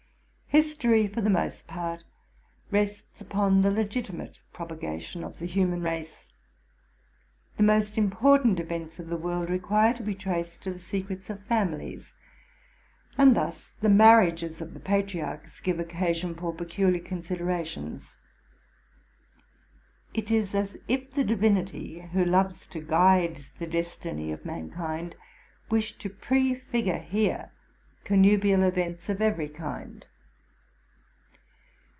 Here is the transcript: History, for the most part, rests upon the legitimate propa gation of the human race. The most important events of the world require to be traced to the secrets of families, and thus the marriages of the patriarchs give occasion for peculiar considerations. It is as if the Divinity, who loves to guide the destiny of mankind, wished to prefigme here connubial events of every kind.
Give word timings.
History, 0.53 1.07
for 1.07 1.21
the 1.21 1.29
most 1.29 1.65
part, 1.65 2.03
rests 2.71 3.21
upon 3.21 3.61
the 3.61 3.71
legitimate 3.71 4.41
propa 4.53 4.75
gation 4.77 5.25
of 5.25 5.39
the 5.39 5.45
human 5.45 5.81
race. 5.81 6.27
The 7.55 7.63
most 7.63 7.97
important 7.97 8.59
events 8.59 8.99
of 8.99 9.07
the 9.07 9.15
world 9.15 9.49
require 9.49 9.93
to 9.93 10.03
be 10.03 10.13
traced 10.13 10.61
to 10.63 10.73
the 10.73 10.77
secrets 10.79 11.29
of 11.29 11.41
families, 11.45 12.13
and 13.17 13.33
thus 13.33 13.77
the 13.77 13.87
marriages 13.87 14.59
of 14.59 14.73
the 14.73 14.81
patriarchs 14.81 15.61
give 15.61 15.79
occasion 15.79 16.35
for 16.35 16.53
peculiar 16.53 16.99
considerations. 17.01 18.17
It 20.13 20.31
is 20.31 20.53
as 20.53 20.75
if 20.89 21.11
the 21.11 21.23
Divinity, 21.23 22.01
who 22.11 22.25
loves 22.25 22.67
to 22.67 22.81
guide 22.81 23.43
the 23.57 23.67
destiny 23.67 24.33
of 24.33 24.43
mankind, 24.43 25.15
wished 25.69 26.01
to 26.01 26.09
prefigme 26.09 26.99
here 27.03 27.53
connubial 28.03 28.63
events 28.63 29.07
of 29.07 29.21
every 29.21 29.47
kind. 29.47 30.05